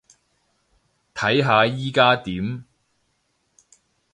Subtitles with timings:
[1.13, 2.65] 睇下依加點